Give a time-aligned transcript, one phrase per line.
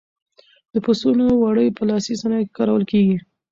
[0.73, 3.17] د پسونو وړۍ په لاسي صنایعو کې کارول کېږي.